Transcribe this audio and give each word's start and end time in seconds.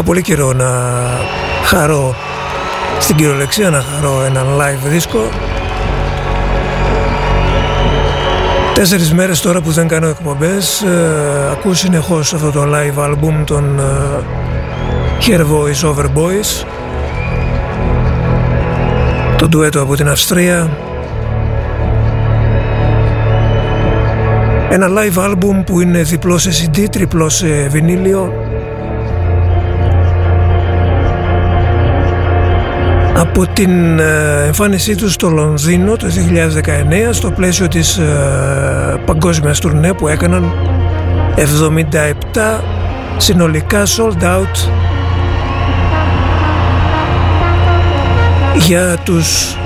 Είχα 0.00 0.08
πολύ 0.08 0.22
καιρό 0.22 0.52
να 0.52 0.70
χαρώ 1.64 2.14
στην 3.00 3.16
κυριολεξία 3.16 3.70
να 3.70 3.80
χαρώ 3.80 4.22
έναν 4.24 4.46
live 4.58 4.88
δίσκο. 4.88 5.18
Τέσσερις 8.74 9.12
μέρες 9.12 9.40
τώρα 9.40 9.60
που 9.60 9.70
δεν 9.70 9.88
κάνω 9.88 10.06
εκπομπές 10.08 10.82
ε, 10.82 11.50
ακούω 11.50 11.74
συνεχώς 11.74 12.34
αυτό 12.34 12.50
το 12.50 12.62
live 12.62 13.04
album 13.04 13.44
των 13.44 13.78
ε, 13.78 14.22
Hair 15.26 15.40
Voice 15.40 15.90
Over 15.90 16.04
Boys. 16.04 16.66
Το 19.36 19.48
ντουέτο 19.48 19.82
από 19.82 19.96
την 19.96 20.08
Αυστρία. 20.08 20.70
Ένα 24.70 24.86
live 24.88 25.30
album 25.30 25.62
που 25.66 25.80
είναι 25.80 26.02
διπλό 26.02 26.38
σε 26.38 26.50
CD, 26.50 26.86
τριπλό 26.90 27.28
σε 27.28 27.68
βινίλιο 27.68 28.39
από 33.30 33.46
την 33.52 33.98
ε, 33.98 34.44
εμφάνισή 34.46 34.94
τους 34.94 35.12
στο 35.12 35.28
Λονδίνο 35.28 35.96
το 35.96 36.06
2019 36.06 37.08
στο 37.10 37.30
πλαίσιο 37.30 37.68
της 37.68 37.96
ε, 37.96 39.00
παγκόσμιας 39.06 39.60
τουρνέ 39.60 39.92
που 39.92 40.08
έκαναν 40.08 40.52
77 41.36 42.60
συνολικά 43.16 43.82
sold 43.86 44.22
out 44.22 44.70
για 48.66 48.96
τους 49.04 49.56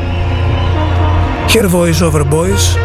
Hair 1.49 1.65
Voice 1.65 2.11
Over 2.11 2.21
Boys 2.21 2.79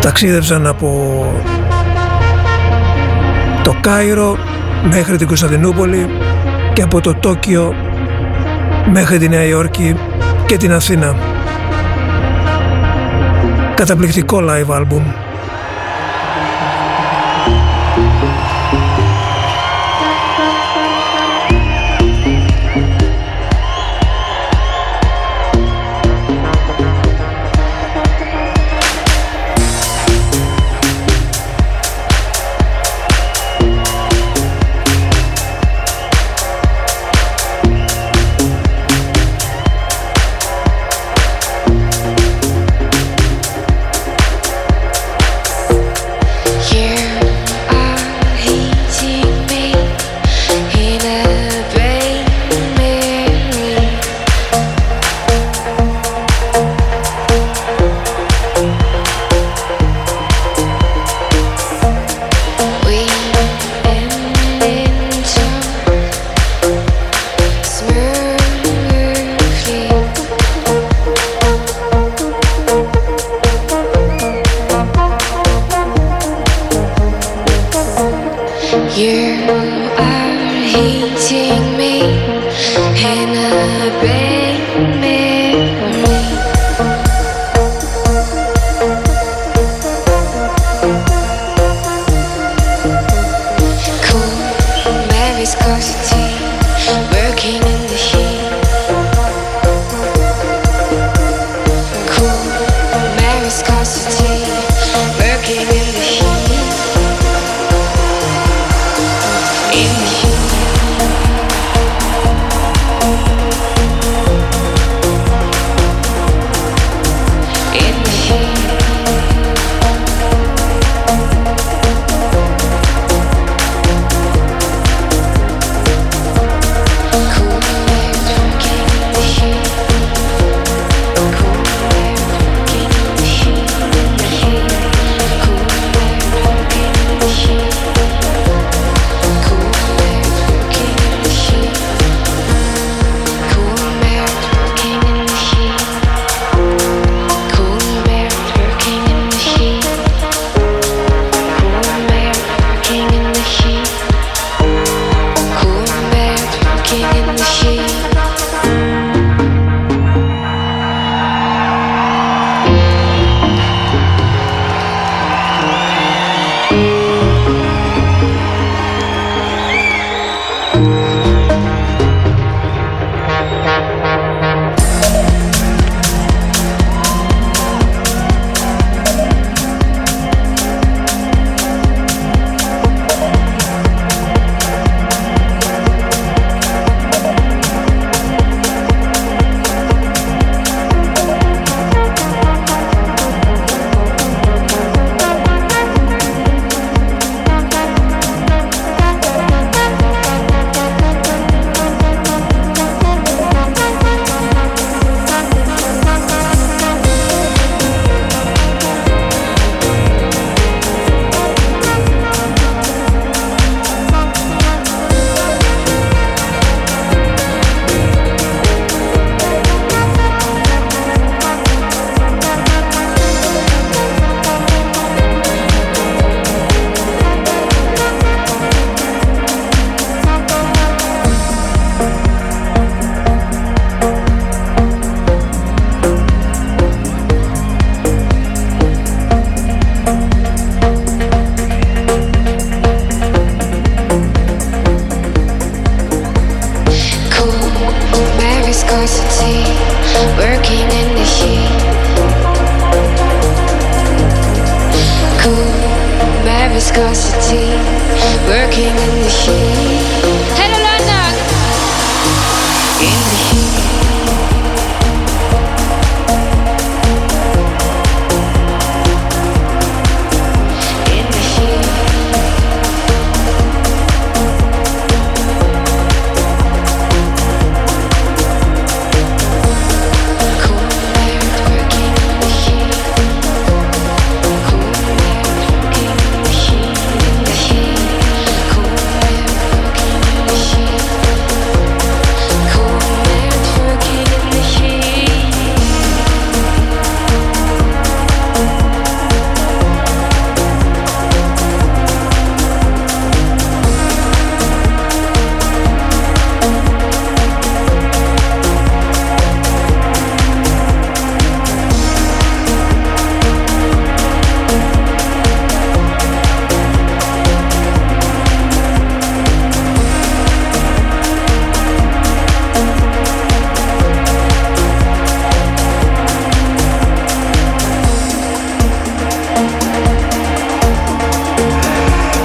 ταξίδευσαν 0.00 0.66
από 0.66 1.24
το 3.62 3.74
Κάιρο 3.80 4.43
μέχρι 4.88 5.16
την 5.16 5.26
Κωνσταντινούπολη 5.26 6.06
και 6.72 6.82
από 6.82 7.00
το 7.00 7.14
Τόκιο 7.14 7.74
μέχρι 8.92 9.18
τη 9.18 9.28
Νέα 9.28 9.44
Υόρκη 9.44 9.94
και 10.46 10.56
την 10.56 10.72
Αθήνα. 10.72 11.16
Καταπληκτικό 13.74 14.38
live 14.42 14.76
album. 14.76 15.23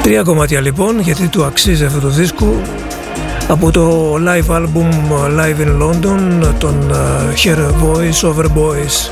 Τρία 0.09 0.23
κομμάτια 0.23 0.61
λοιπόν 0.61 0.99
γιατί 0.99 1.27
του 1.27 1.43
αξίζει 1.43 1.85
αυτό 1.85 1.99
το 1.99 2.07
δίσκο. 2.07 2.61
Από 3.47 3.71
το 3.71 4.15
live 4.15 4.55
album 4.55 4.89
Live 5.37 5.59
in 5.65 5.81
London 5.81 6.53
των 6.57 6.91
Hair 7.43 7.57
Voice 7.57 8.29
Over 8.29 8.45
Boys. 8.45 9.11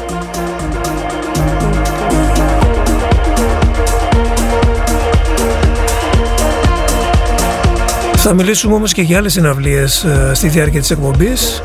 Θα 8.15 8.33
μιλήσουμε 8.33 8.73
όμως 8.73 8.93
και 8.93 9.01
για 9.01 9.17
άλλες 9.17 9.33
συναυλίες 9.33 10.05
στη 10.33 10.47
διάρκεια 10.47 10.79
της 10.79 10.91
εκπομπής. 10.91 11.61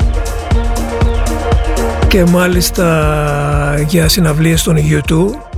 Και 2.07 2.25
μάλιστα 2.25 3.85
για 3.87 4.09
συναυλίες 4.09 4.63
των 4.63 4.75
YouTube 4.77 5.52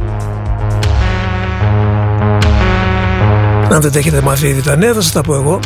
Αν 3.76 3.82
δεν 3.82 3.92
τα 3.92 4.00
έχετε 4.00 4.22
μάθει 4.22 4.48
ήδη 4.48 4.62
τα 4.62 4.76
νέα 4.76 4.94
θα 4.94 5.02
σας 5.02 5.12
τα 5.12 5.22
πω 5.22 5.36
εγώ 5.36 5.60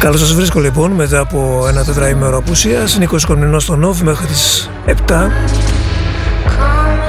Καλώς 0.00 0.20
σας 0.20 0.34
βρίσκω 0.34 0.60
λοιπόν 0.60 0.90
μετά 0.90 1.20
από 1.20 1.64
ένα 1.68 1.84
τετραήμερο 1.84 2.36
απουσίας. 2.36 2.98
Νίκος 2.98 3.24
Κομνηνός 3.24 3.62
στο 3.62 3.76
Νόβ 3.76 4.00
μέχρι 4.02 4.26
τις 4.26 4.70
7. 4.86 4.92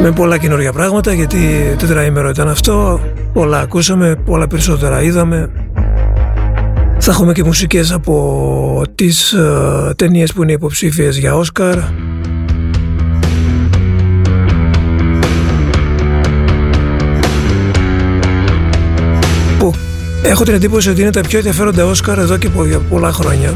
Με 0.02 0.12
πολλά 0.12 0.38
καινούργια 0.38 0.72
πράγματα 0.72 1.14
γιατί 1.14 1.76
τετραήμερο 1.78 2.30
ήταν 2.30 2.50
αυτό. 2.50 3.00
Πολλά 3.34 3.60
ακούσαμε, 3.60 4.16
πολλά 4.26 4.48
περισσότερα 4.48 5.02
είδαμε. 5.02 5.50
Θα 7.00 7.12
έχουμε 7.12 7.34
και 7.34 7.44
μουσικές 7.44 7.92
από 7.92 8.84
τις 8.96 9.36
uh, 9.38 9.92
ταινίες 9.96 10.34
που 10.34 10.44
είναι 10.44 10.52
υποψήφιες 10.52 11.18
για 11.18 11.36
Όσκαρ. 11.36 11.78
Έχω 20.24 20.44
την 20.44 20.54
εντύπωση 20.54 20.90
ότι 20.90 21.02
είναι 21.02 21.12
τα 21.12 21.22
πιο 21.22 21.38
ενδιαφέροντα 21.38 21.86
Όσκαρ 21.86 22.18
εδώ 22.18 22.38
και 22.38 22.50
για 22.68 22.80
πολλά 22.80 23.12
χρόνια. 23.12 23.54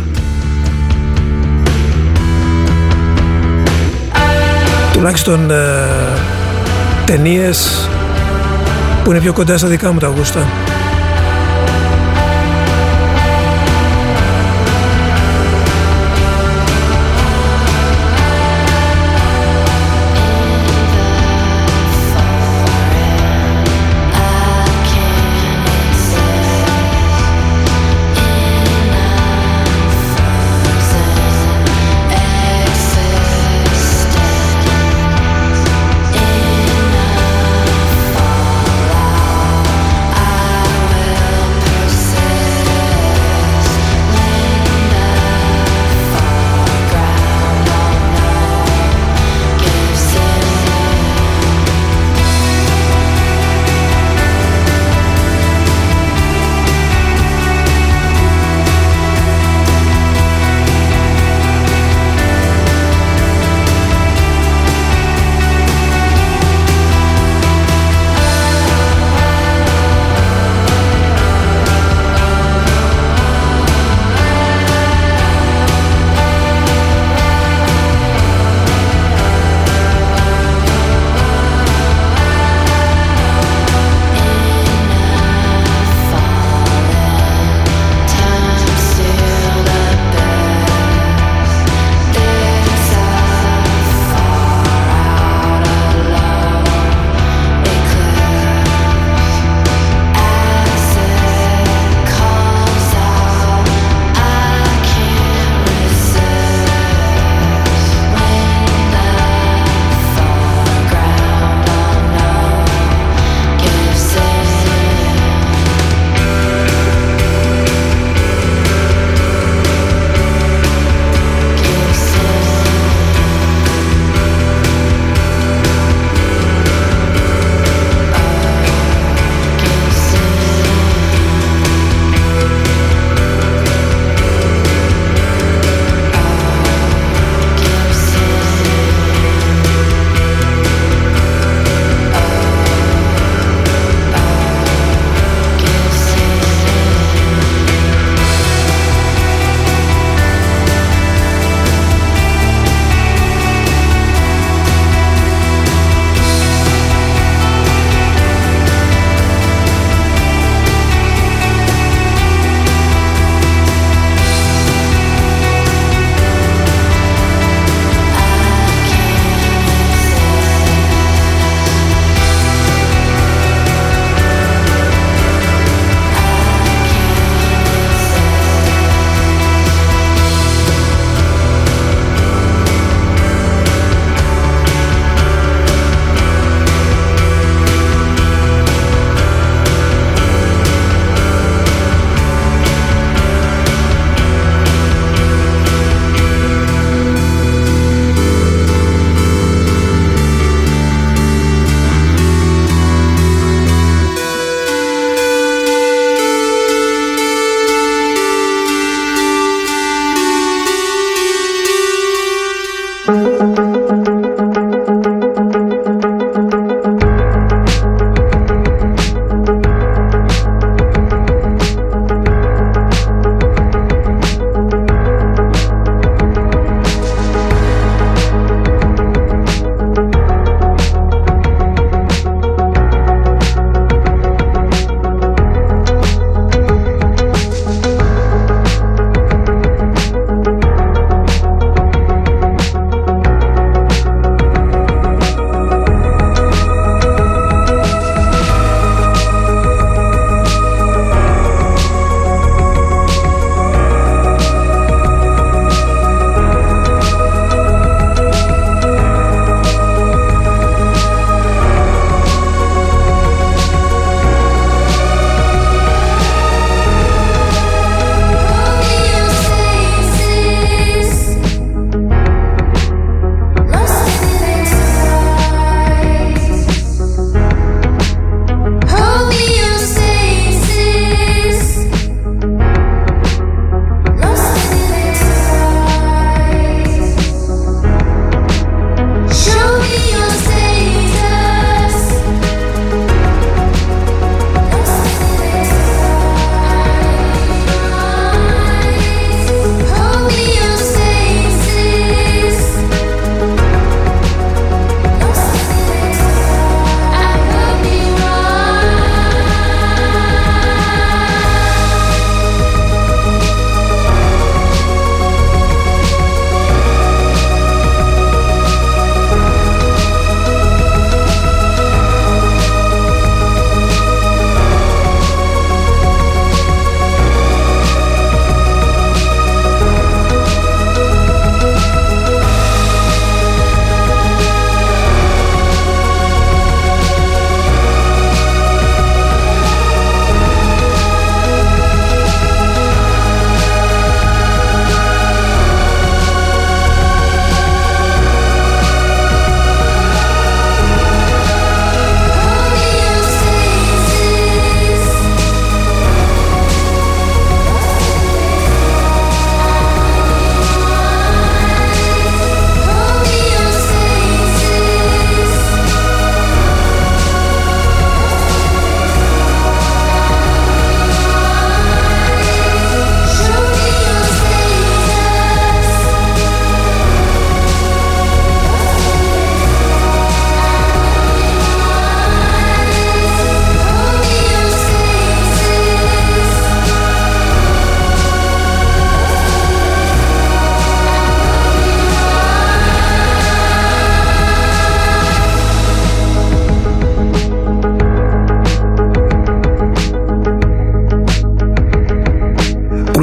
Τουλάχιστον 4.94 5.48
uh, 5.50 5.54
ταινίες 7.06 7.90
που 9.04 9.12
είναι 9.12 9.20
πιο 9.20 9.34
κοντά 9.34 9.58
στα 9.58 9.68
δικά 9.68 9.92
μου 9.92 10.00
τα 10.00 10.08
γούστα. 10.08 10.48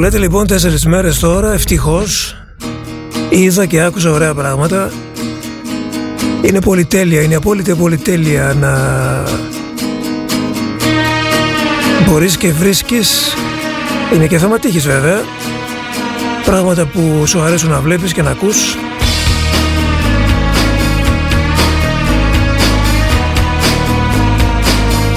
Λέτε 0.03 0.17
λοιπόν 0.17 0.47
τέσσερις 0.47 0.85
μέρες 0.85 1.19
τώρα, 1.19 1.53
ευτυχώς 1.53 2.35
είδα 3.29 3.65
και 3.65 3.81
άκουσα 3.81 4.11
ωραία 4.11 4.33
πράγματα. 4.33 4.91
Είναι 6.41 6.61
πολυτέλεια, 6.61 7.21
είναι 7.21 7.35
απόλυτη 7.35 7.75
πολυτέλεια 7.75 8.53
να 8.59 8.73
μπορείς 12.07 12.37
και 12.37 12.51
βρίσκεις, 12.51 13.35
είναι 14.13 14.27
και 14.27 14.37
θέμα 14.37 14.59
τύχης 14.59 14.87
βέβαια, 14.87 15.21
πράγματα 16.45 16.85
που 16.85 17.23
σου 17.25 17.41
αρέσουν 17.41 17.69
να 17.69 17.79
βλέπεις 17.79 18.13
και 18.13 18.21
να 18.21 18.29
ακούς 18.29 18.77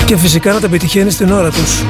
και 0.05 0.17
φυσικά 0.17 0.53
να 0.53 0.61
τα 0.61 0.69
πετυχαίνεις 0.69 1.17
την 1.17 1.33
ώρα 1.33 1.51
τους. 1.51 1.83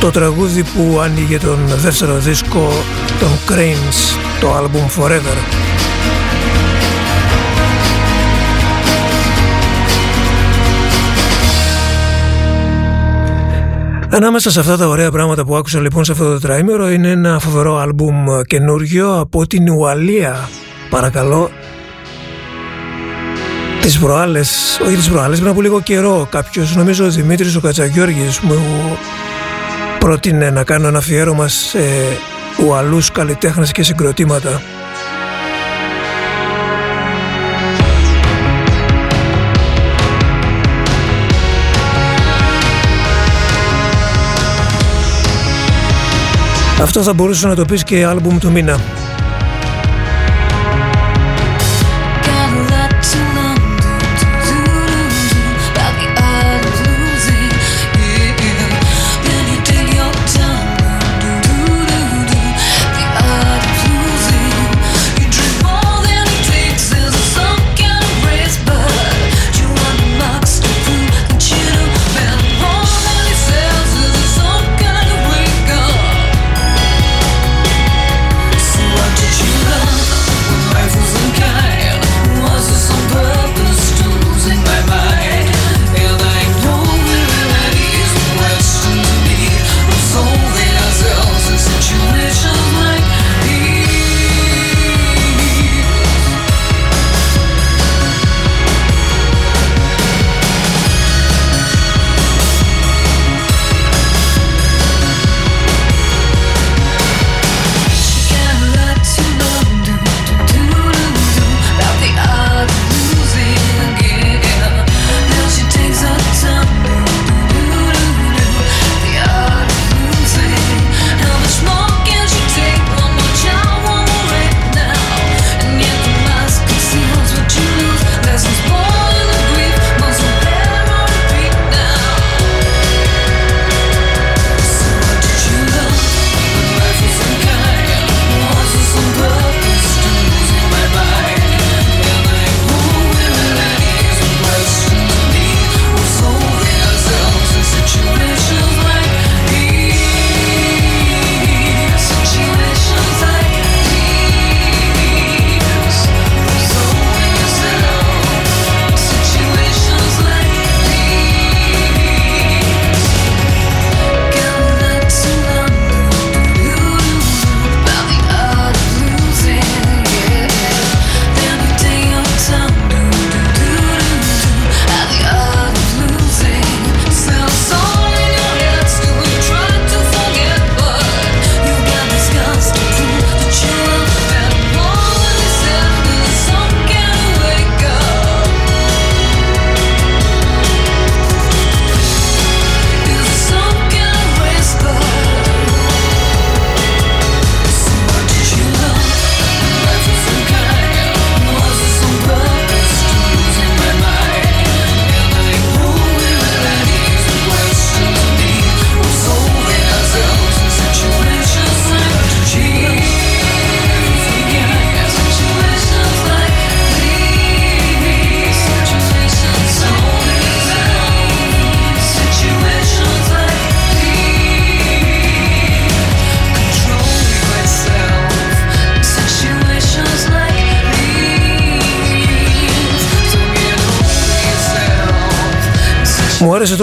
Το 0.00 0.10
τραγούδι 0.10 0.62
που 0.62 1.00
άνοιγε 1.00 1.38
τον 1.38 1.58
δεύτερο 1.66 2.18
δίσκο 2.18 2.68
των 3.20 3.28
Cranes, 3.48 4.18
το 4.40 4.56
album 4.56 5.02
Forever. 5.02 5.36
Ανάμεσα 14.10 14.50
σε 14.50 14.60
αυτά 14.60 14.76
τα 14.76 14.86
ωραία 14.86 15.10
πράγματα 15.10 15.44
που 15.44 15.56
άκουσα 15.56 15.80
λοιπόν 15.80 16.04
σε 16.04 16.12
αυτό 16.12 16.32
το 16.32 16.40
τράιμερο 16.40 16.90
είναι 16.90 17.08
ένα 17.10 17.38
φοβερό 17.38 17.76
άλμπουμ 17.76 18.24
καινούργιο 18.46 19.18
από 19.18 19.46
την 19.46 19.68
Ουαλία. 19.68 20.48
Παρακαλώ 20.90 21.50
τις 23.84 23.98
προάλλες, 23.98 24.80
όχι 24.84 24.96
τις 24.96 25.08
προάλλες, 25.08 25.38
πριν 25.38 25.50
από 25.50 25.62
λίγο 25.62 25.80
καιρό 25.80 26.26
κάποιος, 26.30 26.76
νομίζω 26.76 27.04
ο 27.04 27.10
Δημήτρης 27.10 27.56
ο 27.56 27.60
Κατσαγιώργης 27.60 28.40
μου 28.40 28.58
πρότεινε 29.98 30.50
να 30.50 30.64
κάνω 30.64 30.88
ένα 30.88 30.98
αφιέρωμα 30.98 31.48
σε 31.48 31.78
ουαλούς 32.66 33.10
καλλιτέχνες 33.10 33.72
και 33.72 33.82
συγκροτήματα. 33.82 34.62
Αυτό 46.82 47.02
θα 47.02 47.12
μπορούσε 47.12 47.46
να 47.46 47.54
το 47.54 47.64
πεις 47.64 47.84
και 47.84 48.04
άλμπουμ 48.04 48.38
του 48.38 48.50
μήνα. 48.50 48.80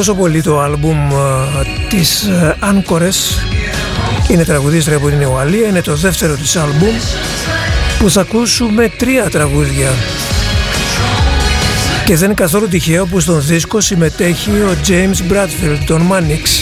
Τόσο 0.02 0.16
πολύ 0.16 0.42
το 0.42 0.60
άλμπουμ 0.60 0.98
της 1.90 2.30
Άνκορες 2.60 3.46
είναι 4.28 4.46
τραγουδίστρια 4.46 4.98
από 4.98 5.10
την 5.10 5.26
Ουαλία 5.26 5.68
είναι 5.68 5.82
το 5.82 5.96
δεύτερο 5.96 6.36
της 6.36 6.56
άλμπουμ 6.56 6.96
που 8.00 8.10
θα 8.10 8.22
ακούσουμε 8.22 8.90
τρία 8.90 9.30
τραγούδια. 9.30 9.90
Και 12.06 12.16
δεν 12.16 12.26
είναι 12.26 12.34
καθόλου 12.34 12.68
τυχαίο 12.68 13.06
που 13.06 13.20
στον 13.20 13.42
δίσκο 13.46 13.80
συμμετέχει 13.82 14.50
ο 14.50 14.76
James 14.88 15.32
Bradfield 15.32 15.80
των 15.86 16.10
Manix 16.12 16.61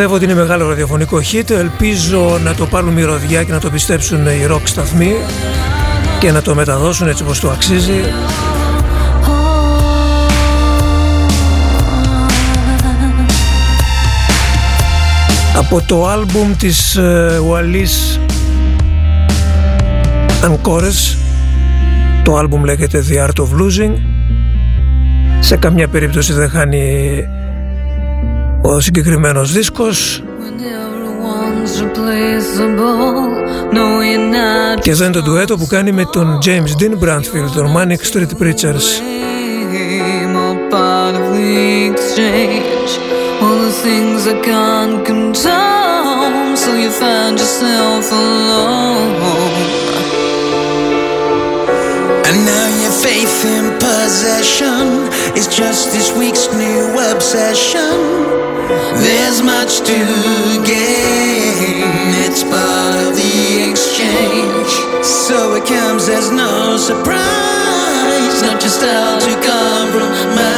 πιστεύω 0.00 0.16
ότι 0.16 0.24
είναι 0.32 0.40
μεγάλο 0.40 0.68
ραδιοφωνικό 0.68 1.18
hit. 1.32 1.50
Ελπίζω 1.50 2.38
να 2.44 2.54
το 2.54 2.66
πάρουν 2.66 2.92
μυρωδιά 2.92 3.42
και 3.42 3.52
να 3.52 3.60
το 3.60 3.70
πιστέψουν 3.70 4.26
οι 4.26 4.46
rock 4.50 4.60
σταθμοί 4.64 5.14
και 6.20 6.32
να 6.32 6.42
το 6.42 6.54
μεταδώσουν 6.54 7.08
έτσι 7.08 7.22
όπως 7.22 7.40
το 7.40 7.50
αξίζει. 7.50 8.00
Από 15.56 15.82
το 15.86 16.06
άλμπουμ 16.06 16.56
της 16.56 16.98
Wallis 17.50 18.18
Ancores 20.44 21.16
το 22.22 22.36
άλμπουμ 22.36 22.64
λέγεται 22.64 23.04
The 23.10 23.26
Art 23.26 23.42
of 23.42 23.48
Losing 23.60 23.92
σε 25.40 25.56
καμιά 25.56 25.88
περίπτωση 25.88 26.32
δεν 26.32 26.50
χάνει 26.50 27.22
ο 28.70 28.80
συγκεκριμένος 28.80 29.52
δίσκος 29.52 30.22
και 34.80 34.90
εδώ 34.90 35.04
είναι 35.04 35.12
το 35.12 35.22
ντουέτο 35.22 35.56
που 35.56 35.66
κάνει 35.66 35.92
με 35.92 36.04
τον 36.04 36.38
James 36.44 36.82
Dean 36.82 37.04
Brandfield 37.04 37.50
των 37.54 37.74
Manic 37.76 38.02
Street 38.12 38.32
Preachers 38.40 38.86
All 43.44 43.58
the 43.68 43.76
things 43.86 44.20
I 44.34 44.36
can't 44.50 44.98
control 45.12 46.56
So 46.62 46.70
you 46.82 46.90
find 47.02 47.34
yourself 47.42 48.04
alone 48.22 49.12
And 52.26 52.36
now 52.50 52.66
your 52.82 52.87
faith 53.02 53.44
in 53.44 53.78
possession 53.78 55.08
Is 55.36 55.46
just 55.46 55.92
this 55.92 56.10
week's 56.16 56.46
new 56.54 56.98
obsession 57.12 58.38
There's 59.02 59.40
much 59.42 59.78
to 59.80 59.98
gain, 60.66 61.84
it's 62.26 62.42
part 62.42 62.96
of 63.06 63.16
the 63.16 63.70
exchange. 63.70 64.70
So 65.04 65.54
it 65.54 65.64
comes 65.64 66.08
as 66.08 66.30
no 66.30 66.76
surprise, 66.76 68.42
not 68.42 68.60
just 68.60 68.82
how 68.82 69.18
to 69.18 69.32
compromise. 69.46 70.57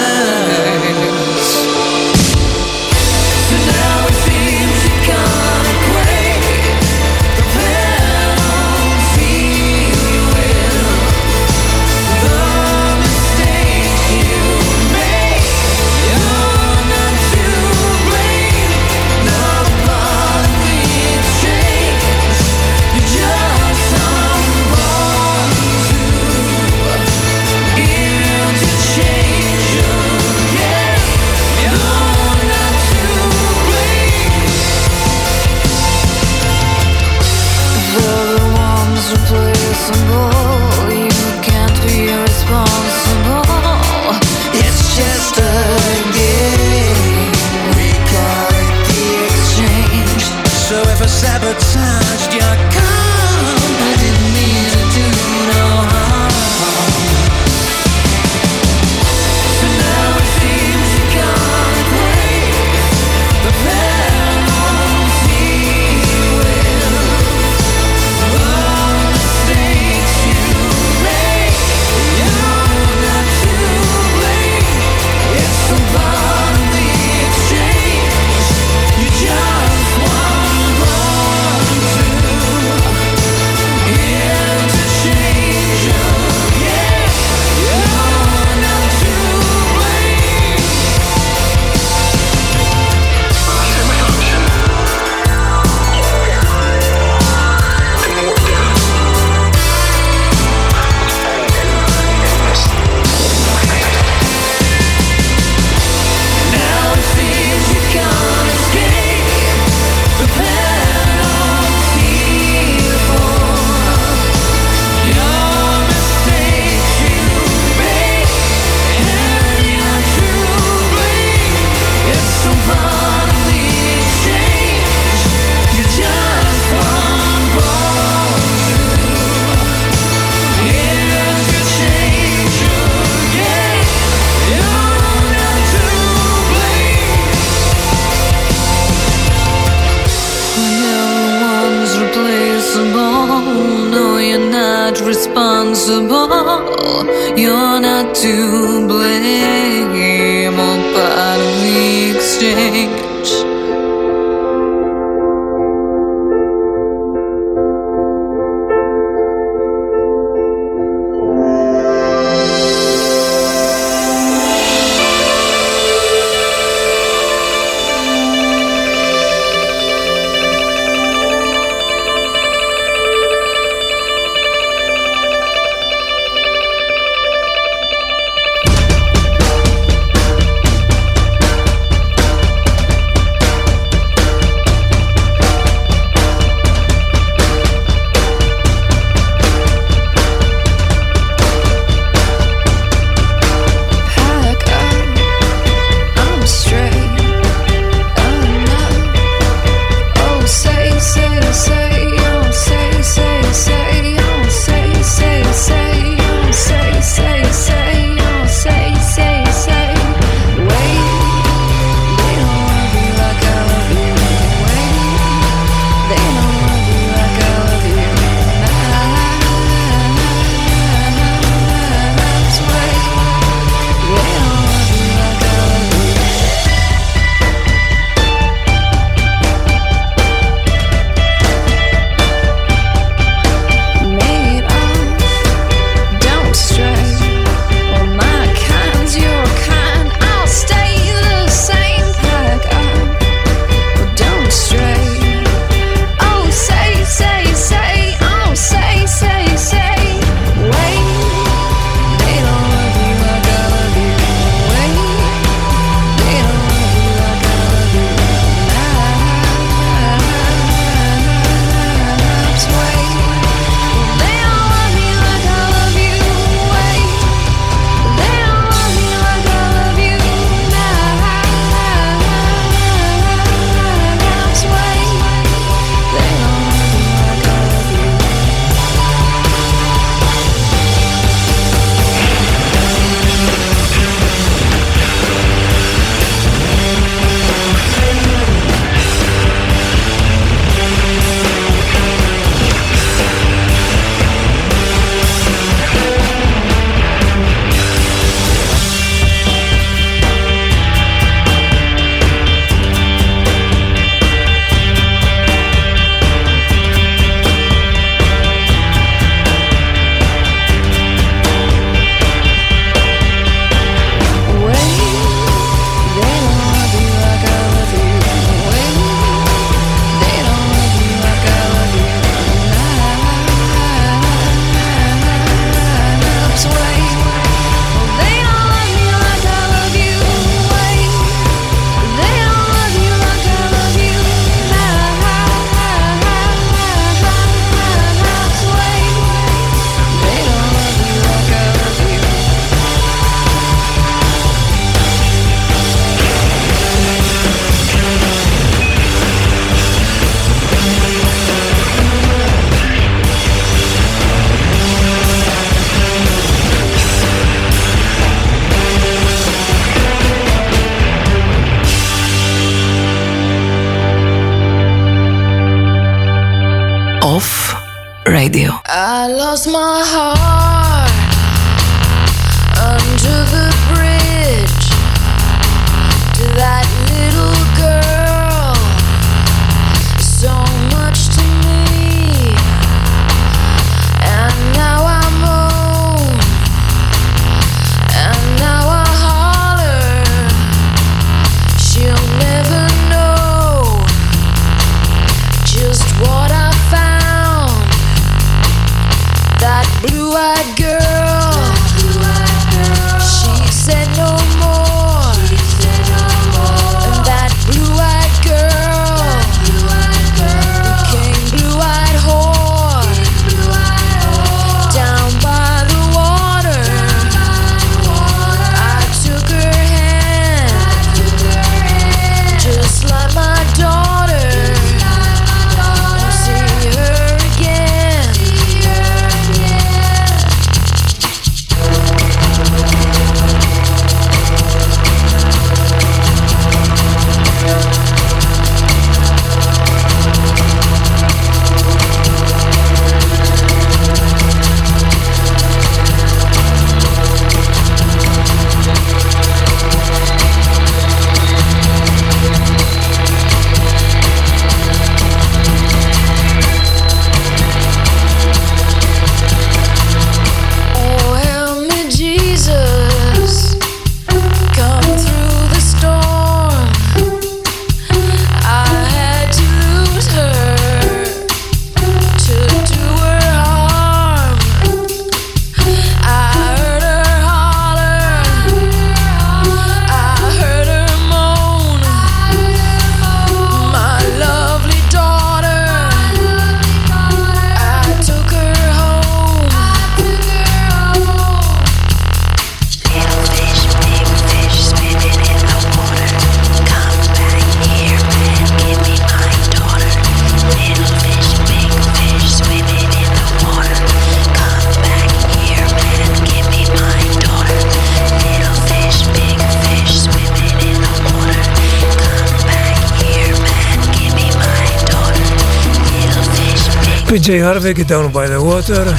PJ 517.80 517.82
Harvey 517.82 517.92
και 517.94 518.04
Down 518.08 518.32
by 518.32 518.46
the 518.46 518.60
Water. 518.68 519.14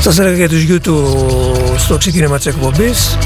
Σας 0.00 0.18
έλεγα 0.18 0.36
για 0.36 0.48
τους 0.48 0.66
YouTube 0.68 1.76
στο 1.76 1.96
ξεκίνημα 1.96 2.36
της 2.36 2.46
εκπομπής. 2.46 3.18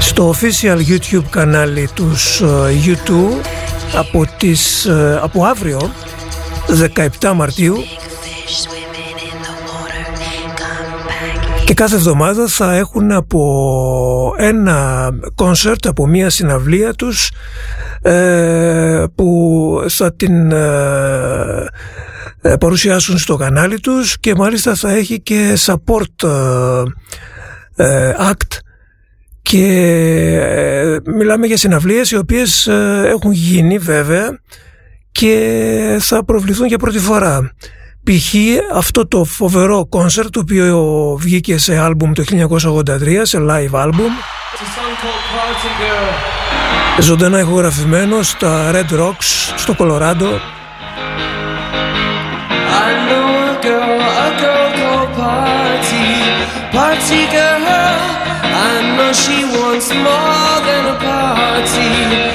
Στο 0.00 0.34
official 0.34 0.78
YouTube 0.88 1.24
κανάλι 1.30 1.88
τους 1.94 2.42
YouTube 2.86 3.46
από, 3.94 4.26
τις, 4.36 4.88
από 5.22 5.44
αύριο 5.44 5.90
17 7.20 7.32
Μαρτίου. 7.34 7.76
Και 11.64 11.74
κάθε 11.74 11.94
εβδομάδα 11.94 12.48
θα 12.48 12.76
έχουν 12.76 13.12
από 13.12 13.40
ένα 14.42 15.10
κόνσερτ, 15.34 15.86
από 15.86 16.06
μία 16.06 16.30
συναυλία 16.30 16.92
τους 16.92 17.30
ε, 18.02 19.04
που 19.14 19.84
θα 19.88 20.14
την 20.14 20.52
ε, 20.52 21.66
ε, 22.40 22.56
παρουσιάσουν 22.56 23.18
στο 23.18 23.36
κανάλι 23.36 23.80
τους 23.80 24.18
και 24.20 24.34
μάλιστα 24.34 24.74
θα 24.74 24.90
έχει 24.90 25.20
και 25.20 25.58
support 25.66 26.28
act 28.30 28.58
και 29.42 29.66
μιλάμε 31.16 31.46
για 31.46 31.56
συναυλίες 31.56 32.10
οι 32.10 32.16
οποίες 32.16 32.66
έχουν 33.04 33.32
γίνει 33.32 33.78
βέβαια 33.78 34.40
και 35.12 35.96
θα 36.00 36.24
προβληθούν 36.24 36.66
για 36.66 36.78
πρώτη 36.78 36.98
φορά. 36.98 37.52
Π.χ. 38.04 38.34
αυτό 38.74 39.08
το 39.08 39.24
φοβερό 39.24 39.86
κόνσερτ 39.86 40.30
το 40.30 40.40
οποίο 40.40 41.16
βγήκε 41.20 41.58
σε 41.58 41.78
άλμπουμ 41.78 42.12
το 42.12 42.24
1983, 42.24 43.20
σε 43.22 43.38
live 43.40 43.72
άλμπουμ 43.72 44.12
ζωντανά 47.00 47.38
ηχογραφημένο 47.38 48.22
στα 48.22 48.70
Red 48.72 48.98
Rocks 49.00 49.52
στο 49.56 49.74
Κολοράντο 49.74 50.28
Party 56.72 57.22
girl, 57.36 57.64
I 58.68 58.74
know 58.96 59.12
she 59.22 59.38
wants 59.54 59.88
more 60.06 60.56
than 60.66 60.84
a 60.86 60.96
party. 61.04 61.90
Party 62.08 62.31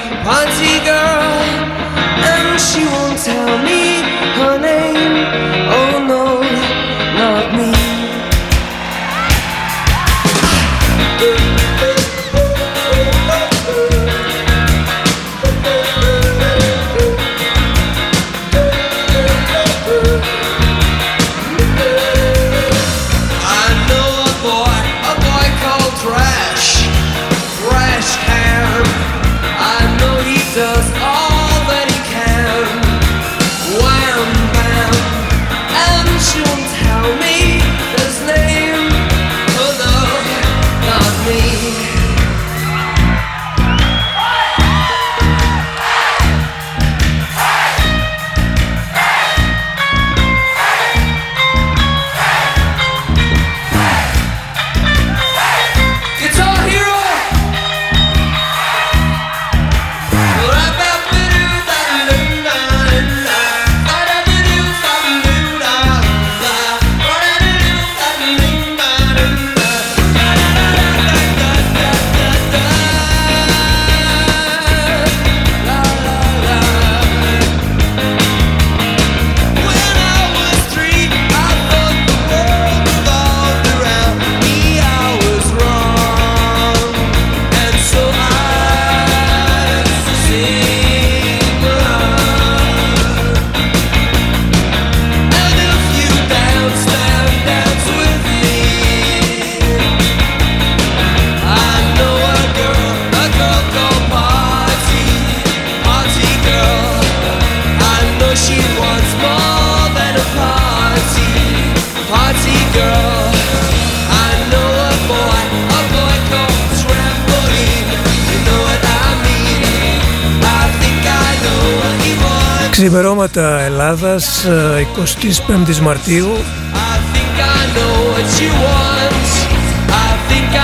25ης 124.48 125.78
Μαρτίου. 125.82 126.28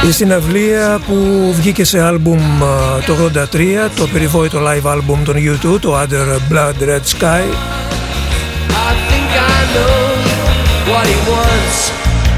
Η 0.08 0.12
συναυλία 0.12 1.00
που 1.08 1.50
βγήκε 1.56 1.84
σε 1.84 2.02
άλμπουμ 2.02 2.40
το 3.06 3.32
83 3.54 3.90
το 3.96 4.08
περιβόητο 4.08 4.60
live 4.60 4.90
άλμπουμ 4.92 5.24
των 5.24 5.36
U2 5.36 5.80
το 5.82 6.02
Under 6.02 6.54
Blood 6.54 6.84
Red 6.84 7.20
Sky. 7.20 7.44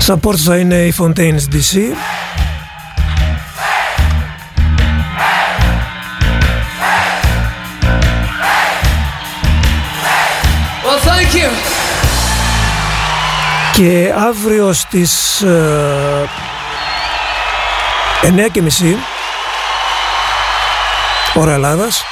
Support 0.08 0.38
θα 0.38 0.58
είναι 0.58 0.76
η 0.76 0.93
Fontaines 0.98 1.54
DC 1.54 1.78
you. 11.36 11.50
και 13.74 14.14
αύριο 14.18 14.74
στις 14.74 15.42
ε, 15.42 16.30
9.30 18.22 18.96
ώρα 21.34 21.54
Ελλάδας 21.54 22.04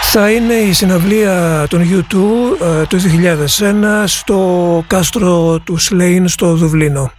θα 0.00 0.30
είναι 0.30 0.54
η 0.54 0.72
συναυλία 0.72 1.66
των 1.70 1.82
U2 1.82 2.16
ε, 2.62 2.84
το 2.86 2.98
2001 3.58 4.04
στο 4.06 4.84
κάστρο 4.86 5.58
του 5.58 5.78
Σλέιν 5.78 6.28
στο 6.28 6.54
Δουβλίνο. 6.54 7.12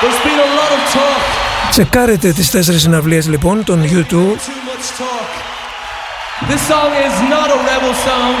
There's 0.00 0.26
been 0.26 0.38
a 0.38 0.48
lot 0.58 0.72
of 0.72 0.94
talk, 0.94 1.70
Τσεκάρετε 1.70 2.32
τις 2.32 2.50
τέσσερις 2.50 2.82
συναυλίες 2.82 3.28
λοιπόν 3.28 3.64
των 3.64 3.82
U2 3.82 4.12
too 4.12 4.16
much 4.16 4.24
talk. 4.42 4.55
This 6.49 6.61
song 6.71 6.91
is 7.07 7.15
not 7.33 7.47
a 7.55 7.59
rebel 7.69 7.93
song. 8.07 8.35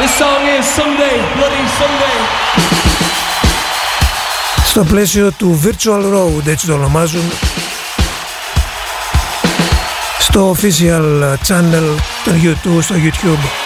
This 0.00 0.12
song 0.22 0.40
is 0.56 0.64
Someday, 0.76 1.16
Bloody 1.36 1.64
Someday. 1.78 2.18
στο 4.64 4.84
πλαίσιο 4.84 5.32
του 5.32 5.60
Virtual 5.64 6.02
Road 6.14 6.46
έτσι 6.46 6.66
το 6.66 6.72
ονομάζουν 6.72 7.32
στο 10.18 10.56
official 10.56 11.34
channel 11.48 11.96
των 12.24 12.40
U2 12.42 12.82
στο 12.82 12.94
YouTube. 12.94 13.65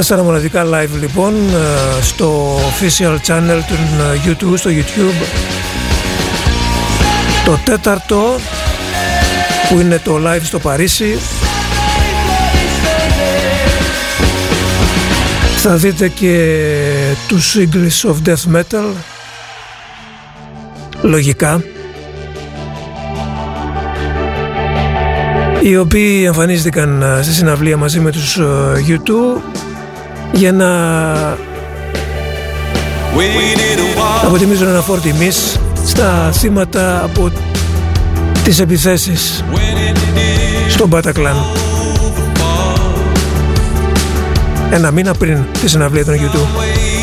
Τέσσερα 0.00 0.22
μοναδικά 0.22 0.64
live 0.64 1.00
λοιπόν 1.00 1.34
ε, 1.34 2.02
στο 2.02 2.58
official 2.58 3.14
channel 3.26 3.60
του 3.68 3.74
ε, 3.74 4.30
YouTube, 4.30 4.58
στο 4.58 4.70
YouTube. 4.70 5.24
Το 7.44 7.58
τέταρτο 7.64 8.36
που 9.68 9.80
είναι 9.80 10.00
το 10.04 10.20
live 10.26 10.42
στο 10.42 10.58
Παρίσι. 10.58 11.18
Θα 15.56 15.76
δείτε 15.76 16.08
και 16.08 16.56
τους 17.28 17.56
English 17.58 18.10
of 18.10 18.28
Death 18.28 18.56
Metal 18.56 18.84
λογικά 21.02 21.62
οι 25.62 25.76
οποίοι 25.76 26.22
εμφανίστηκαν 26.26 27.02
ε, 27.02 27.22
στη 27.22 27.32
συναυλία 27.32 27.76
μαζί 27.76 28.00
με 28.00 28.10
τους 28.10 28.38
YouTube 28.88 29.59
για 30.32 30.52
να 30.52 30.68
αποτιμήσουν 34.26 34.68
ένα 34.68 34.80
φόρ 34.80 35.00
τιμής 35.00 35.56
στα 35.86 36.30
θύματα 36.32 37.04
από 37.04 37.30
τις 38.44 38.60
επιθέσεις 38.60 39.44
στον 40.68 40.88
Μπατακλάν 40.88 41.36
ένα 44.70 44.90
μήνα 44.90 45.14
πριν 45.14 45.44
τη 45.60 45.68
συναυλία 45.68 46.04
των 46.04 46.14
YouTube 46.14 46.99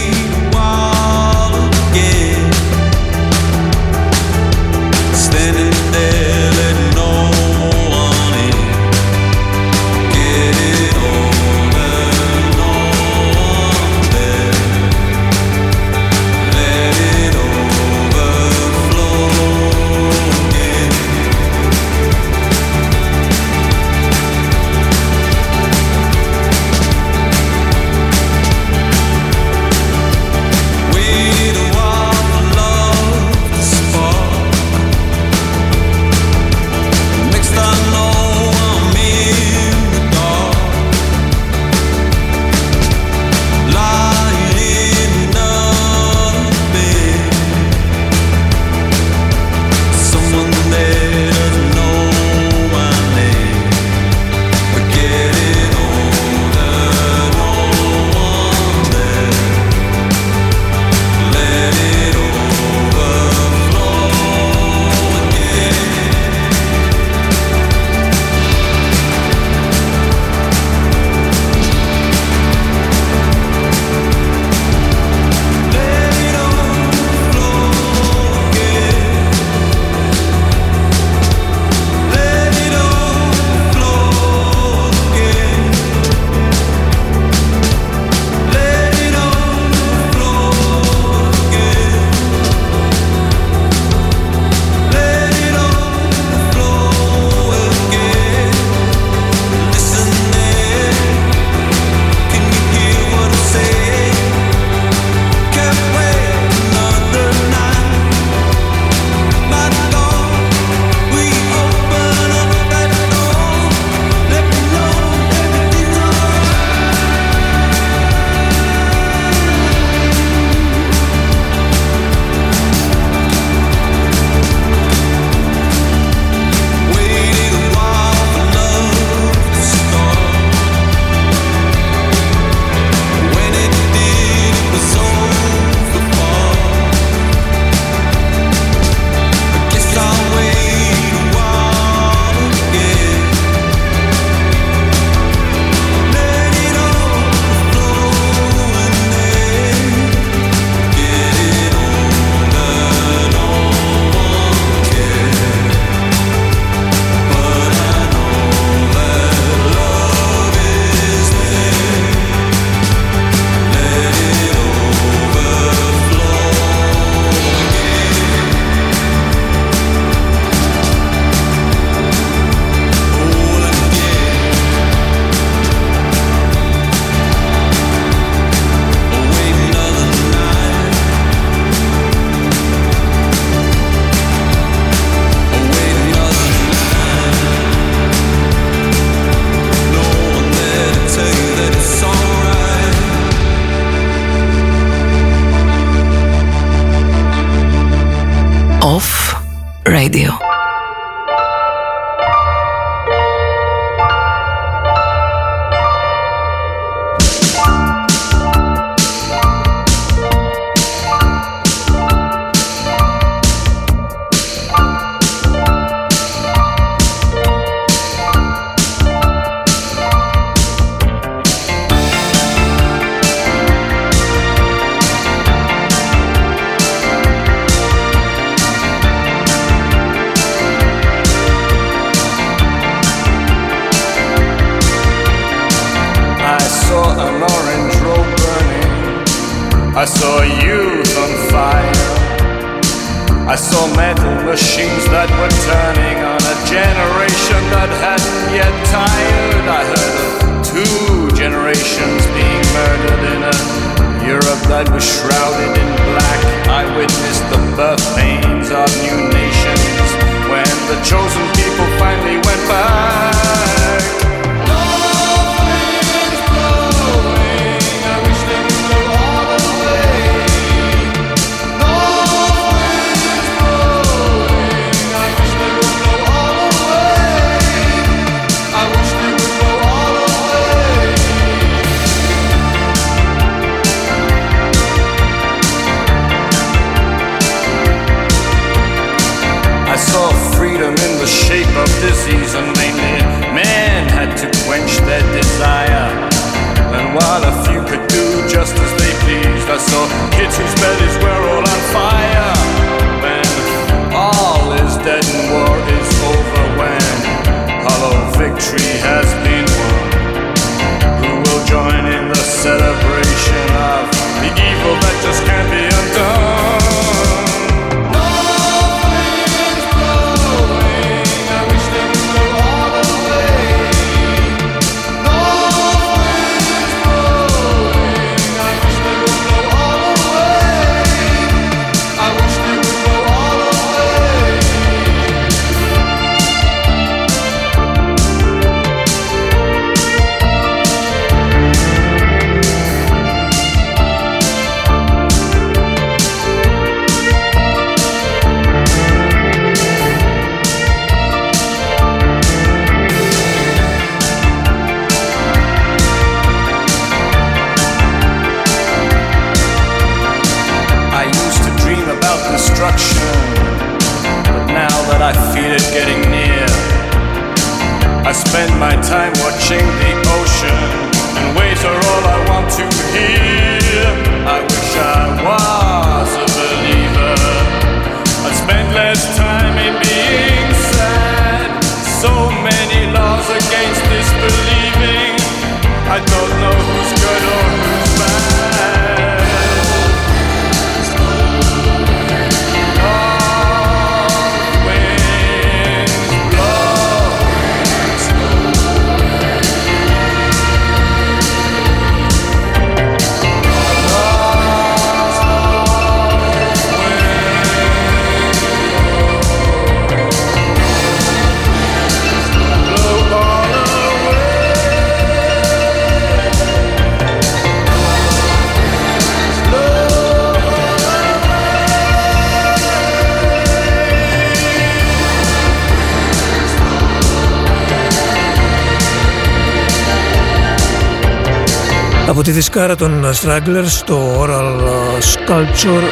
τη 432.47 432.53
δισκάρα 432.53 432.95
των 432.95 433.25
Stragglers 433.25 434.01
το 434.05 434.41
Oral 434.41 434.79
Sculpture 435.19 436.03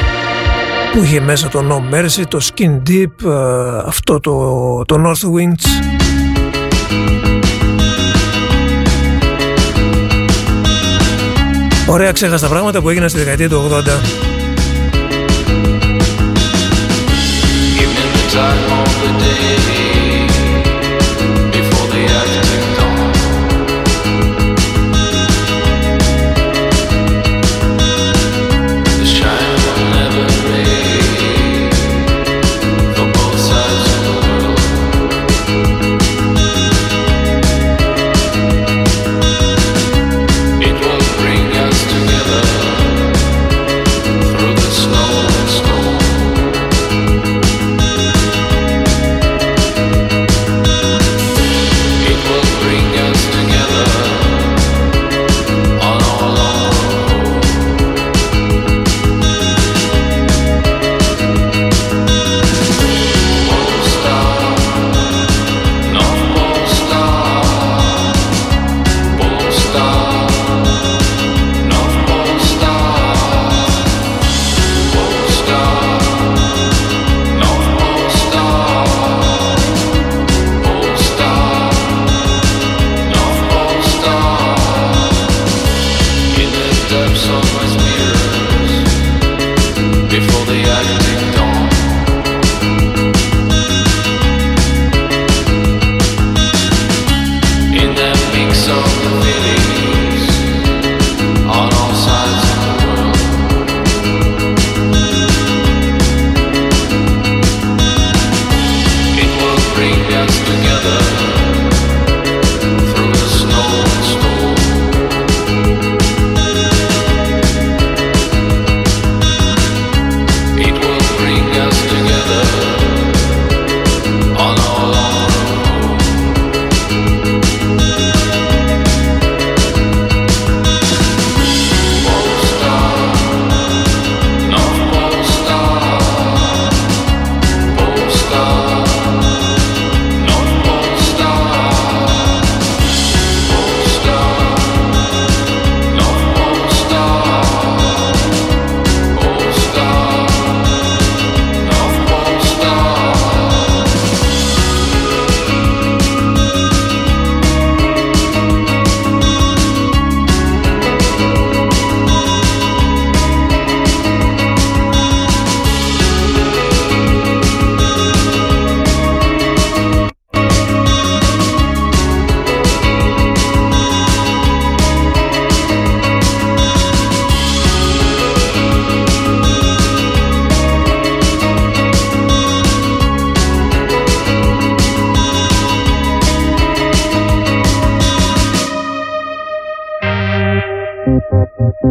που 0.93 1.03
είχε 1.03 1.19
μέσα 1.19 1.47
το 1.47 1.59
No 1.59 1.95
Mercy, 1.95 2.23
το 2.27 2.39
Skin 2.43 2.89
Deep, 2.89 3.25
ε, 3.25 3.29
αυτό 3.85 4.19
το, 4.19 4.31
το 4.85 4.95
North 5.05 5.25
Winds 5.25 5.65
Ωραία 11.87 12.11
ξέχαστα 12.11 12.47
πράγματα 12.47 12.81
που 12.81 12.89
έγιναν 12.89 13.09
στη 13.09 13.17
δεκαετία 13.17 13.49
του 13.49 13.69
80. 13.71 13.83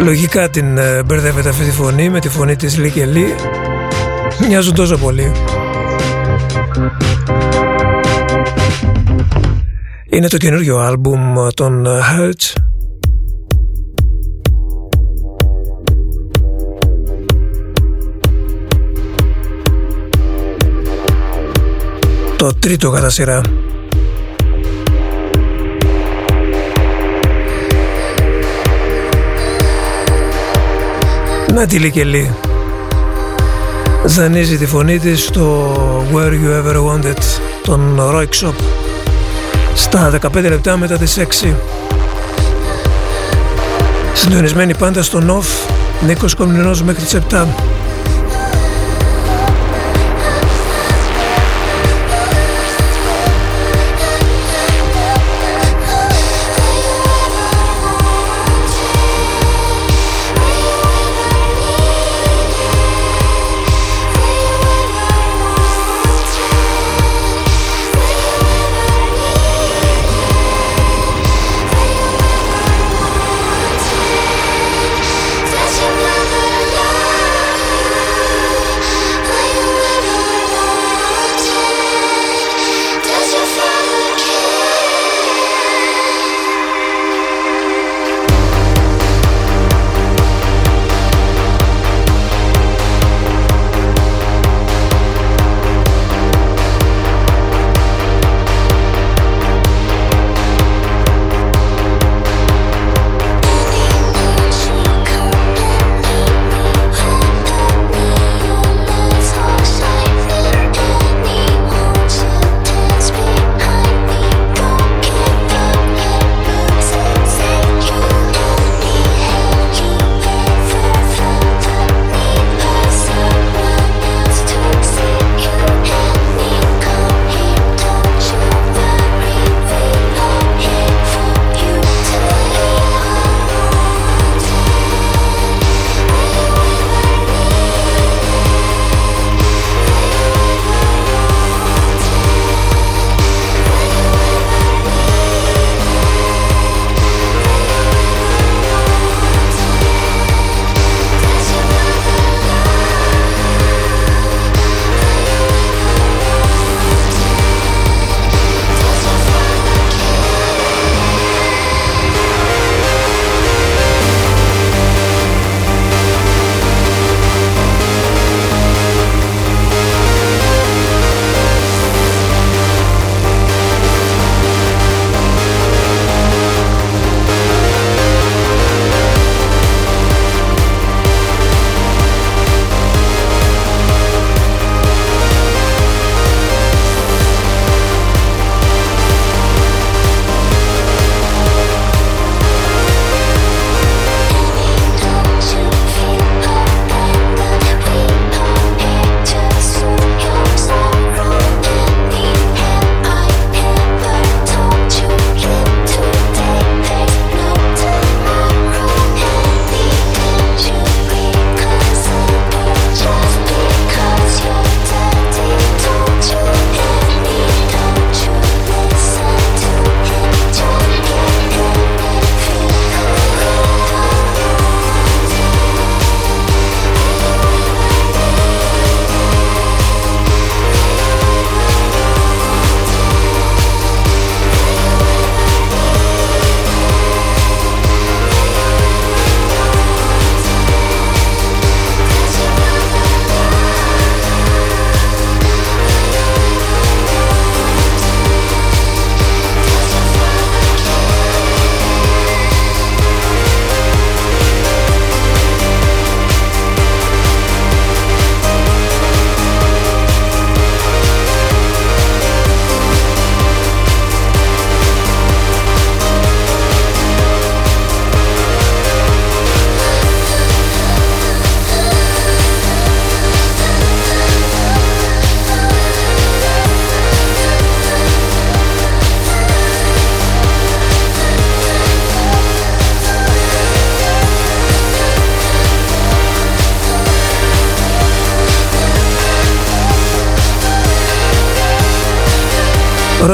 Λογικά 0.00 0.50
την 0.50 0.78
ε, 0.78 1.02
μπερδεύεται 1.02 1.48
αυτή 1.48 1.64
τη 1.64 1.70
φωνή 1.70 2.08
με 2.08 2.20
τη 2.20 2.28
φωνή 2.28 2.56
της 2.56 2.78
Λί 2.78 2.90
και 2.90 3.06
Λί. 3.06 3.34
Μοιάζουν 4.48 4.74
τόσο 4.74 4.96
πολύ. 4.96 5.32
Είναι 10.10 10.28
το 10.28 10.36
καινούριο 10.36 10.78
άλμπουμ 10.78 11.48
των 11.54 11.86
ε, 11.86 11.90
Hertz. 11.90 12.54
Το 22.36 22.54
τρίτο 22.58 22.90
κατά 22.90 23.10
σειρά. 23.10 23.40
Να 31.54 31.66
τη 31.66 31.78
Λικελή 31.78 32.34
Δανείζει 34.04 34.58
τη 34.58 34.66
φωνή 34.66 34.98
της 34.98 35.24
στο 35.24 35.74
Where 36.14 36.32
You 36.32 36.64
Ever 36.64 36.76
Wanted 36.76 37.18
τον 37.62 37.98
Roy 38.00 38.24
Shop. 38.24 38.54
Στα 39.74 40.10
15 40.22 40.42
λεπτά 40.42 40.76
μετά 40.76 40.96
τις 40.96 41.18
6 41.44 41.54
Συντονισμένη 44.14 44.74
πάντα 44.74 45.02
στο 45.02 45.20
Off 45.28 45.70
Νίκος 46.06 46.34
Κομνηνός 46.34 46.82
μέχρι 46.82 47.02
τις 47.02 47.18
7 47.30 47.46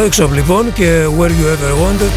Roixop 0.07 0.29
λοιπόν 0.33 0.73
και 0.73 1.05
Where 1.19 1.29
You 1.29 1.29
Ever 1.29 1.73
Wanted. 1.83 2.11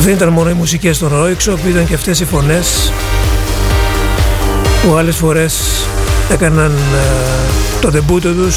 Δεν 0.00 0.12
ήταν 0.12 0.28
μόνο 0.28 0.50
οι 0.50 0.52
μουσικές 0.52 0.98
των 0.98 1.12
Roixop, 1.12 1.68
ήταν 1.68 1.86
και 1.86 1.94
αυτές 1.94 2.20
οι 2.20 2.24
φωνές 2.24 2.92
που 4.82 4.94
άλλες 4.94 5.16
φορές 5.16 5.84
έκαναν 6.30 6.72
ε, 6.72 7.80
το 7.80 7.90
τεμπούτο 7.90 8.32
τους 8.32 8.56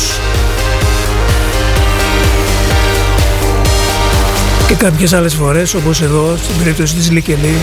και 4.74 4.80
κάποιες 4.80 5.14
άλλες 5.14 5.34
φορές 5.34 5.74
όπως 5.74 6.02
εδώ 6.02 6.36
στην 6.38 6.58
περίπτωση 6.58 6.96
της 6.96 7.12
Λικελή 7.12 7.56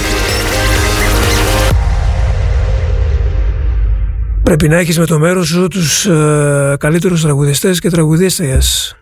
πρέπει 4.42 4.68
να 4.68 4.76
έχεις 4.76 4.98
με 4.98 5.06
το 5.06 5.18
μέρος 5.18 5.46
σου 5.46 5.68
τους 5.68 6.06
ε, 6.06 6.76
καλύτερους 6.78 7.22
τραγουδιστές 7.22 7.80
και 7.80 7.90
τραγουδίστριες. 7.90 8.96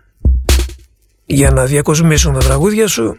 Για 1.26 1.50
να 1.50 1.64
διακοσμήσουν 1.64 2.32
τα 2.32 2.38
τραγούδια 2.38 2.88
σου 2.88 3.16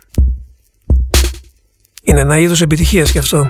είναι 2.03 2.19
ένα 2.19 2.39
είδος 2.39 2.61
επιτυχίας 2.61 3.11
κι 3.11 3.17
αυτό. 3.17 3.47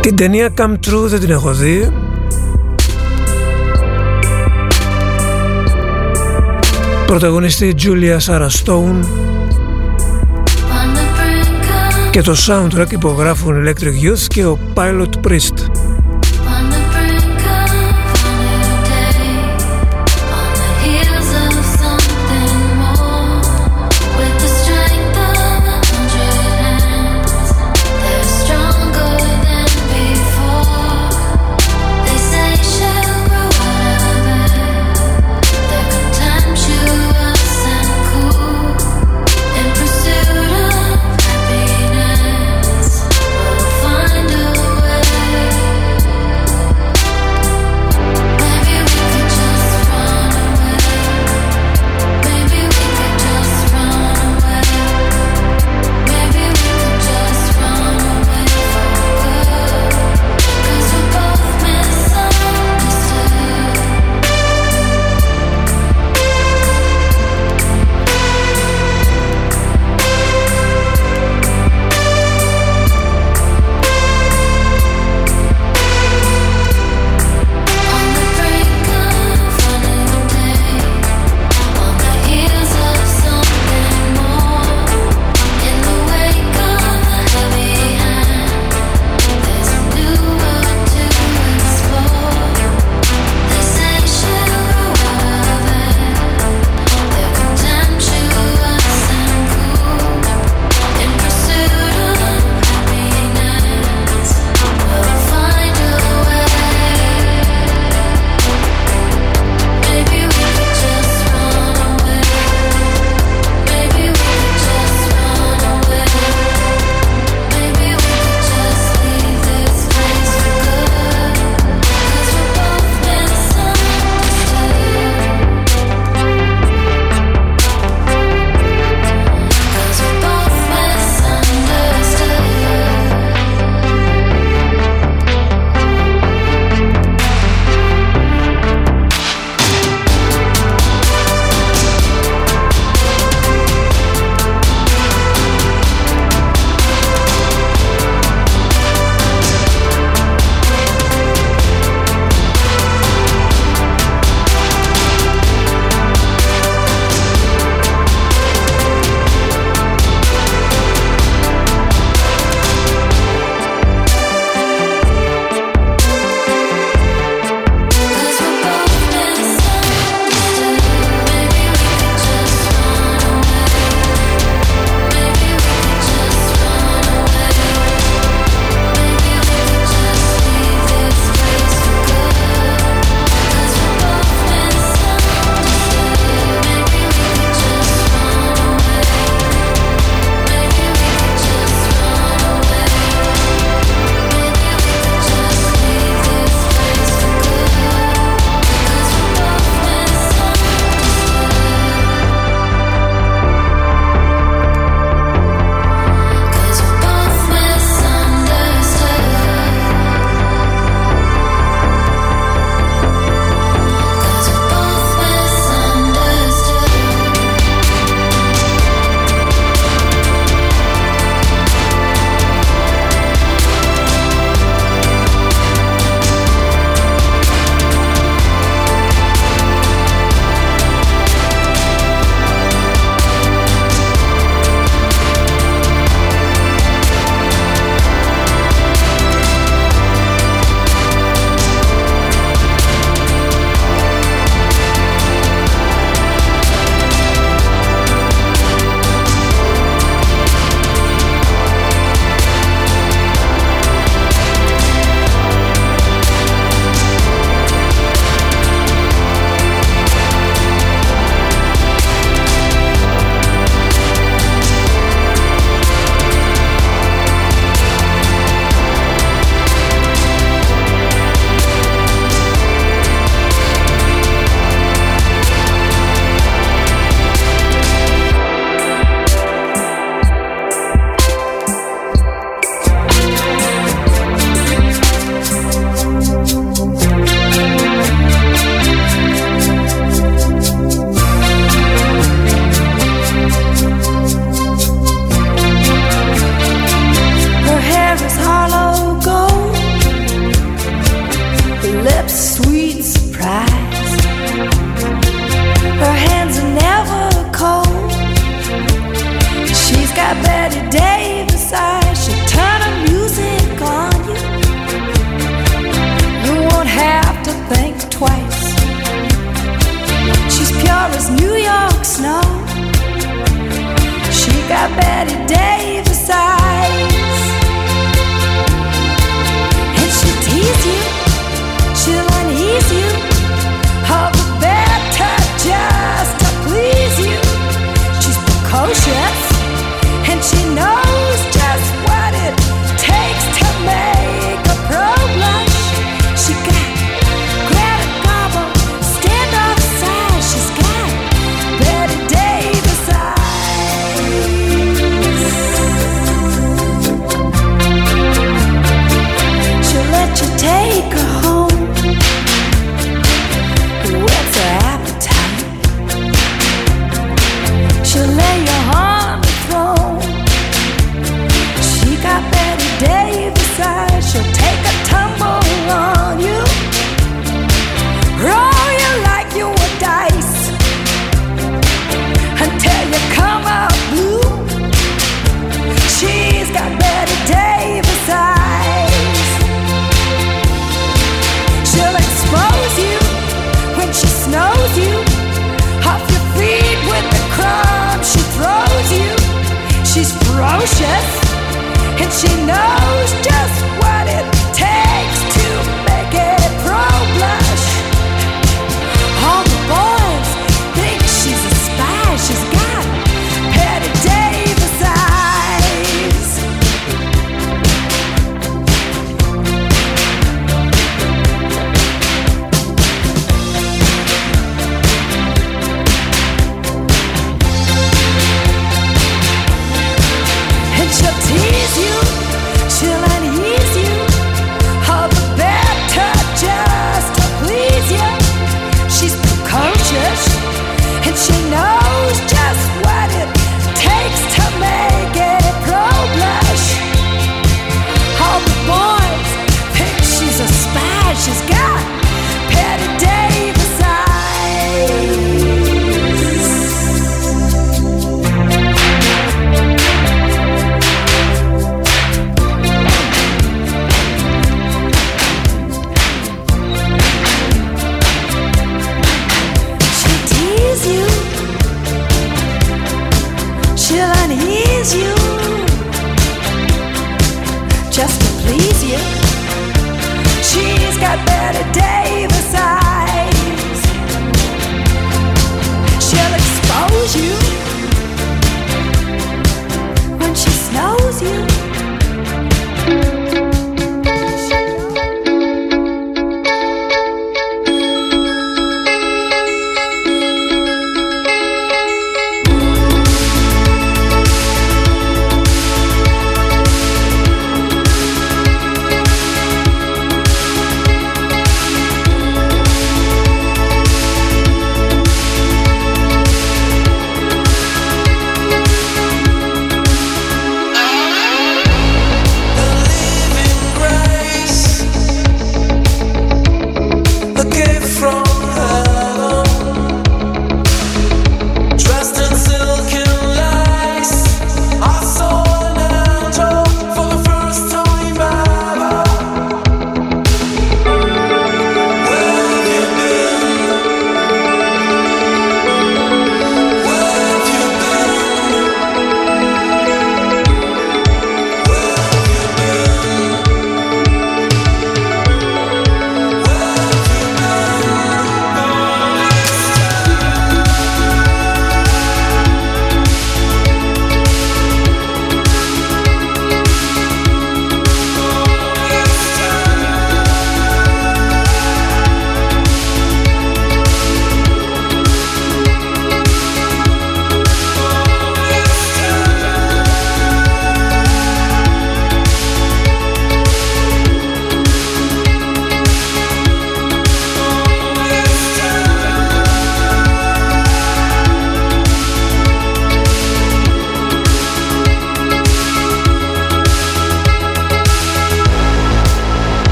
Την 0.00 0.16
ταινία 0.16 0.54
Come 0.56 0.76
True 0.86 1.06
δεν 1.06 1.20
την 1.20 1.30
έχω 1.30 1.52
δει 1.52 2.03
Πρωταγωνιστή 7.14 7.74
Julia 7.82 8.18
Sarah 8.26 8.48
Stone 8.64 9.04
και 12.10 12.22
το 12.22 12.36
soundtrack 12.46 12.92
υπογράφουν 12.92 13.66
Electric 13.66 14.04
Youth 14.04 14.26
και 14.28 14.46
ο 14.46 14.58
Pilot 14.74 15.08
Priest. 15.26 15.73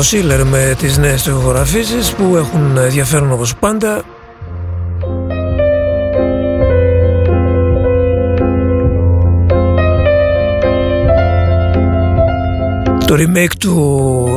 Το 0.00 0.06
Σίλερ 0.06 0.44
με 0.44 0.74
τις 0.78 0.98
νέες 0.98 1.22
τοιχογραφήσεις 1.22 2.12
που 2.12 2.36
έχουν 2.36 2.76
ενδιαφέρον 2.76 3.32
όπως 3.32 3.56
πάντα. 3.56 4.02
Το 13.06 13.14
remake 13.14 13.54
του 13.58 14.28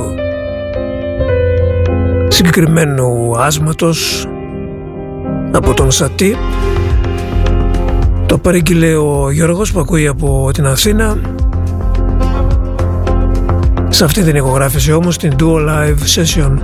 συγκεκριμένου 2.27 3.37
άσματος 3.37 4.27
από 5.51 5.73
τον 5.73 5.91
Σατί 5.91 6.37
το 8.25 8.37
παρήγγειλε 8.37 8.95
ο 8.95 9.31
Γιώργος 9.31 9.71
που 9.71 9.79
ακούει 9.79 10.07
από 10.07 10.49
την 10.53 10.65
Αθήνα 10.65 11.17
σε 13.93 14.03
αυτή 14.03 14.23
την 14.23 14.35
ηχογράφηση 14.35 14.91
όμως 14.91 15.17
την 15.17 15.35
Duo 15.39 15.69
Live 15.69 15.97
Session 16.15 16.57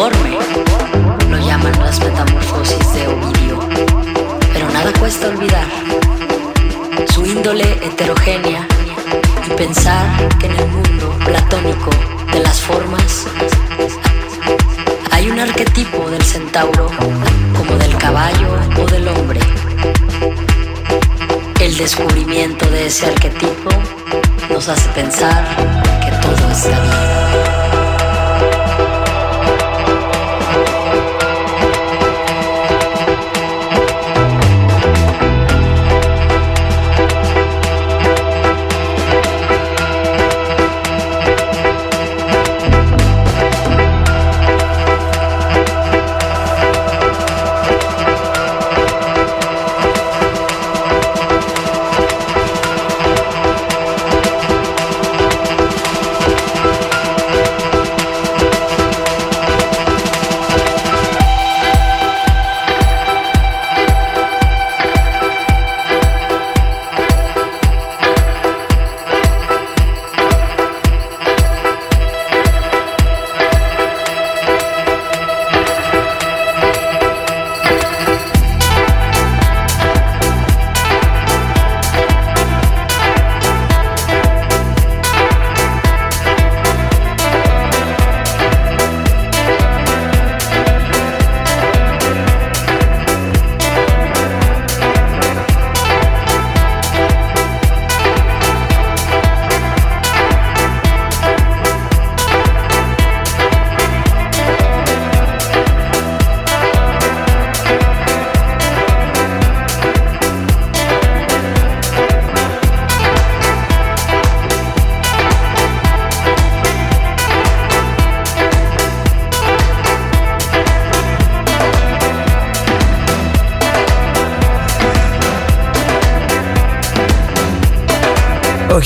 Lo 0.00 1.36
llaman 1.36 1.78
las 1.78 2.00
metamorfosis 2.00 2.92
de 2.94 3.06
Ovidio. 3.06 3.58
Pero 4.50 4.70
nada 4.70 4.90
cuesta 4.98 5.28
olvidar 5.28 5.66
su 7.12 7.26
índole 7.26 7.70
heterogénea 7.84 8.66
y 9.46 9.50
pensar 9.50 10.06
que 10.38 10.46
en 10.46 10.52
el 10.52 10.68
mundo 10.68 11.14
platónico 11.22 11.90
de 12.32 12.40
las 12.40 12.62
formas 12.62 13.26
hay 15.10 15.28
un 15.28 15.38
arquetipo 15.38 16.08
del 16.08 16.22
centauro 16.22 16.90
como 17.54 17.76
del 17.76 17.94
caballo 17.98 18.58
o 18.80 18.86
del 18.86 19.06
hombre. 19.06 19.40
El 21.60 21.76
descubrimiento 21.76 22.64
de 22.70 22.86
ese 22.86 23.04
arquetipo 23.04 23.68
nos 24.48 24.66
hace 24.66 24.88
pensar 24.94 25.44
que 26.02 26.10
todo 26.26 26.50
está 26.50 26.80
bien. 26.80 27.49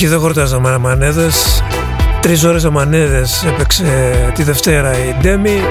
Όχι, 0.05 0.13
δεν 0.13 0.23
χορτάζαμε 0.23 0.69
αμανέδες. 0.69 1.63
Τρεις 2.19 2.43
ώρες 2.43 2.65
αμανέδες 2.65 3.43
έπαιξε 3.47 3.83
τη 4.33 4.43
Δευτέρα 4.43 4.91
η 4.91 5.15
Ντέμι. 5.21 5.61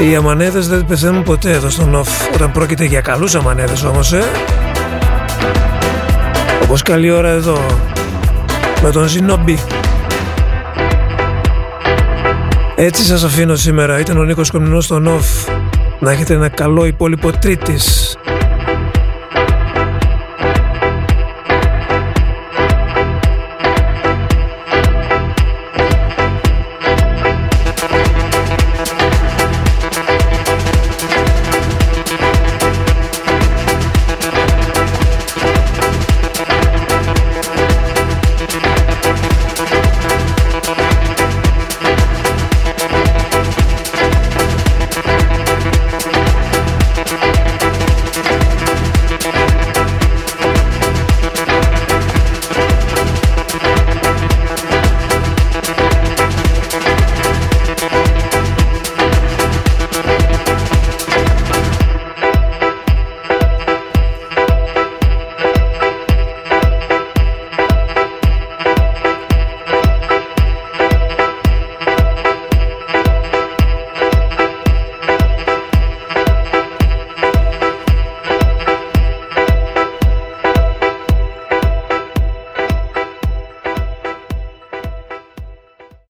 Οι 0.00 0.16
αμανέδες 0.16 0.68
δεν 0.68 0.84
πεθαίνουν 0.86 1.22
ποτέ 1.22 1.50
εδώ 1.50 1.70
στον 1.70 1.94
ΟΦ 1.94 2.08
όταν 2.34 2.52
πρόκειται 2.52 2.84
για 2.84 3.00
καλούς 3.00 3.34
αμανέδες 3.34 3.82
όμως, 3.82 4.12
ε. 4.12 4.24
Όπως 6.62 6.82
καλή 6.82 7.10
ώρα 7.10 7.28
εδώ 7.28 7.60
με 8.82 8.90
τον 8.90 9.08
Ζινόμπι. 9.08 9.58
Έτσι 12.76 13.04
σας 13.04 13.24
αφήνω 13.24 13.54
σήμερα. 13.54 14.00
Ήταν 14.00 14.18
ο 14.18 14.24
Νίκος 14.24 14.50
Κομνηνός 14.50 14.84
στον 14.84 15.06
ΟΦ. 15.06 15.26
Να 15.98 16.10
έχετε 16.10 16.34
ένα 16.34 16.48
καλό 16.48 16.86
υπόλοιπο 16.86 17.30
τρίτης. 17.30 18.05